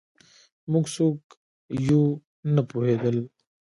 موږ 0.71 0.85
څوک 0.95 1.19
یو 1.89 2.03
نه 2.55 2.61
پوهېدل 2.69 3.17